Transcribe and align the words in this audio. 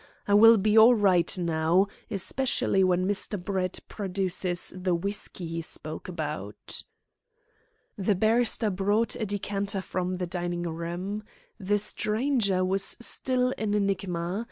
I 0.27 0.33
will 0.33 0.57
be 0.57 0.75
all 0.79 0.95
right 0.95 1.37
now, 1.37 1.85
especially 2.09 2.83
when 2.83 3.05
Mr. 3.07 3.39
Brett 3.39 3.81
produces 3.87 4.73
the 4.75 4.95
whisky 4.95 5.45
he 5.45 5.61
spoke 5.61 6.07
about." 6.07 6.83
The 7.99 8.15
barrister 8.15 8.71
brought 8.71 9.15
a 9.15 9.27
decanter 9.27 9.79
from 9.81 10.15
the 10.15 10.25
dining 10.25 10.63
room. 10.63 11.21
The 11.59 11.77
stranger 11.77 12.65
was 12.65 12.97
still 12.99 13.53
an 13.59 13.75
enigma. 13.75 14.39